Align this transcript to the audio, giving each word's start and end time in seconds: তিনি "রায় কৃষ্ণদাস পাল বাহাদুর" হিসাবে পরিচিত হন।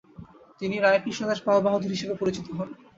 তিনি 0.61 0.75
"রায় 0.77 1.01
কৃষ্ণদাস 1.03 1.39
পাল 1.45 1.57
বাহাদুর" 1.65 1.93
হিসাবে 1.95 2.15
পরিচিত 2.21 2.45
হন। 2.51 2.69